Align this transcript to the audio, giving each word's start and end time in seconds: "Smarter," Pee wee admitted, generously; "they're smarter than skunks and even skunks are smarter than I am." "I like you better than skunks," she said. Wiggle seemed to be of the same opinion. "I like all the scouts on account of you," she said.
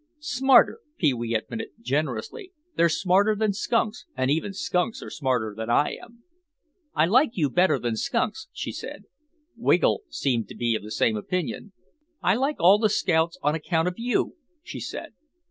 "Smarter," 0.17 0.79
Pee 0.97 1.13
wee 1.13 1.35
admitted, 1.35 1.67
generously; 1.79 2.53
"they're 2.75 2.89
smarter 2.89 3.35
than 3.35 3.53
skunks 3.53 4.07
and 4.17 4.31
even 4.31 4.51
skunks 4.51 5.03
are 5.03 5.11
smarter 5.11 5.53
than 5.55 5.69
I 5.69 5.95
am." 6.01 6.23
"I 6.95 7.05
like 7.05 7.37
you 7.37 7.51
better 7.51 7.77
than 7.77 7.95
skunks," 7.95 8.47
she 8.51 8.71
said. 8.71 9.03
Wiggle 9.55 10.01
seemed 10.09 10.47
to 10.47 10.55
be 10.55 10.73
of 10.73 10.81
the 10.81 10.89
same 10.89 11.15
opinion. 11.15 11.73
"I 12.19 12.33
like 12.33 12.55
all 12.59 12.79
the 12.79 12.89
scouts 12.89 13.37
on 13.43 13.53
account 13.53 13.87
of 13.87 13.99
you," 13.99 14.37
she 14.63 14.79
said. 14.79 15.13